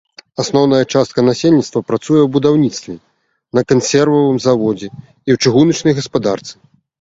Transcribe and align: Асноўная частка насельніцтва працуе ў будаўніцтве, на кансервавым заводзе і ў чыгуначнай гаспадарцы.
Асноўная 0.43 0.85
частка 0.93 1.19
насельніцтва 1.27 1.81
працуе 1.89 2.17
ў 2.23 2.29
будаўніцтве, 2.37 2.95
на 3.59 3.65
кансервавым 3.73 4.41
заводзе 4.47 4.87
і 4.91 5.29
ў 5.37 5.39
чыгуначнай 5.47 5.93
гаспадарцы. 6.01 6.53